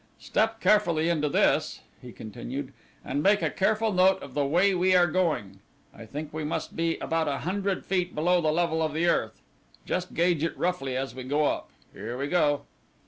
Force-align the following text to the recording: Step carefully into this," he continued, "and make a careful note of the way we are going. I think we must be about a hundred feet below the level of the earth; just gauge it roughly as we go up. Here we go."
Step 0.17 0.59
carefully 0.59 1.09
into 1.09 1.29
this," 1.29 1.81
he 2.01 2.11
continued, 2.11 2.73
"and 3.05 3.21
make 3.21 3.43
a 3.43 3.51
careful 3.51 3.93
note 3.93 4.19
of 4.23 4.33
the 4.33 4.43
way 4.43 4.73
we 4.73 4.95
are 4.95 5.05
going. 5.05 5.59
I 5.95 6.07
think 6.07 6.33
we 6.33 6.43
must 6.43 6.75
be 6.75 6.97
about 6.97 7.27
a 7.27 7.37
hundred 7.45 7.85
feet 7.85 8.15
below 8.15 8.41
the 8.41 8.51
level 8.51 8.81
of 8.81 8.93
the 8.95 9.05
earth; 9.05 9.43
just 9.85 10.15
gauge 10.15 10.43
it 10.43 10.57
roughly 10.57 10.97
as 10.97 11.13
we 11.13 11.21
go 11.23 11.45
up. 11.45 11.69
Here 11.93 12.17
we 12.17 12.25
go." 12.29 12.63